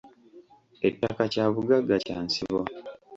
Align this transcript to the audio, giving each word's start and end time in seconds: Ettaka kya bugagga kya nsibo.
Ettaka 0.87 1.23
kya 1.33 1.45
bugagga 1.53 1.95
kya 2.05 2.17
nsibo. 2.25 2.61